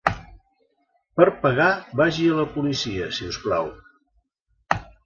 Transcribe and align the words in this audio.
Per 1.19 1.27
pagar 1.45 1.69
vagi 2.01 2.27
a 2.33 2.41
la 2.41 2.49
policia, 2.57 3.13
si 3.19 3.31
us 3.35 3.41
plau. 3.49 3.73